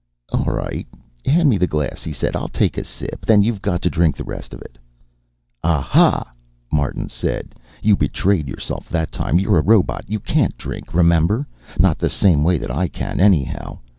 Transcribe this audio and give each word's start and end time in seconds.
"All 0.29 0.45
right, 0.51 0.87
hand 1.27 1.47
me 1.47 1.59
the 1.59 1.67
glass," 1.67 2.01
he 2.03 2.11
said. 2.11 2.35
"I'll 2.35 2.47
take 2.47 2.75
a 2.75 2.83
sip. 2.83 3.23
Then 3.23 3.43
you've 3.43 3.61
got 3.61 3.83
to 3.83 3.89
drink 3.91 4.17
the 4.17 4.23
rest 4.23 4.51
of 4.51 4.59
it." 4.63 4.79
"Aha!" 5.63 6.33
Martin 6.71 7.07
said. 7.07 7.53
"You 7.83 7.95
betrayed 7.95 8.47
yourself 8.47 8.89
that 8.89 9.11
time. 9.11 9.37
You're 9.37 9.59
a 9.59 9.63
robot. 9.63 10.05
You 10.07 10.19
can't 10.19 10.57
drink, 10.57 10.95
remember? 10.95 11.45
Not 11.77 11.99
the 11.99 12.09
same 12.09 12.43
way 12.43 12.57
that 12.57 12.71
I 12.71 12.87
can, 12.87 13.19
anyhow. 13.19 13.77